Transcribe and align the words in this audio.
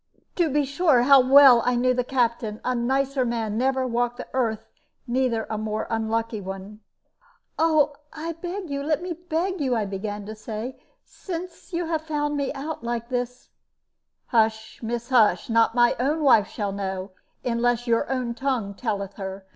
To 0.37 0.49
be 0.49 0.65
sure, 0.65 1.03
how 1.03 1.19
well 1.21 1.61
I 1.63 1.75
knew 1.75 1.93
the 1.93 2.03
Captain! 2.03 2.59
A 2.65 2.73
nicer 2.73 3.23
man 3.23 3.55
never 3.55 3.85
walked 3.85 4.17
the 4.17 4.27
earth, 4.33 4.67
neither 5.05 5.45
a 5.47 5.59
more 5.59 5.85
unlucky 5.91 6.41
one." 6.41 6.79
"I 7.59 8.35
beg 8.41 8.71
you 8.71 8.81
let 8.81 9.03
me 9.03 9.13
beg 9.13 9.61
you," 9.61 9.75
I 9.75 9.85
began 9.85 10.25
to 10.25 10.33
say; 10.33 10.81
"since 11.05 11.71
you 11.71 11.85
have 11.85 12.01
found 12.01 12.35
me 12.35 12.51
out 12.53 12.83
like 12.83 13.09
this" 13.09 13.49
"Hush, 14.25 14.81
miss, 14.81 15.09
hush! 15.09 15.51
Not 15.51 15.75
my 15.75 15.95
own 15.99 16.23
wife 16.23 16.47
shall 16.47 16.71
know, 16.71 17.11
unless 17.45 17.85
your 17.85 18.11
own 18.11 18.33
tongue 18.33 18.73
telleth 18.73 19.17
her. 19.17 19.45